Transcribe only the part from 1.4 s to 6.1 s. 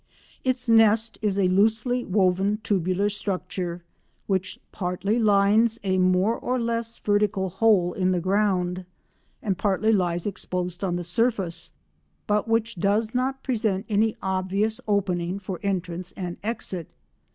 loosely woven tubular structure, which partly lines a